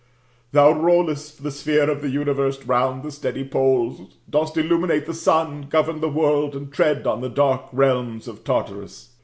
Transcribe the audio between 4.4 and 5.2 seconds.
illuminate the